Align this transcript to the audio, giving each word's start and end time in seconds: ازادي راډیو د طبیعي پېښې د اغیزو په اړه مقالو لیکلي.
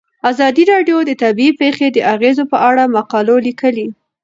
ازادي 0.31 0.63
راډیو 0.71 0.97
د 1.05 1.11
طبیعي 1.23 1.51
پېښې 1.61 1.87
د 1.91 1.97
اغیزو 2.13 2.43
په 2.51 2.57
اړه 2.69 2.83
مقالو 2.95 3.35
لیکلي. 3.47 3.87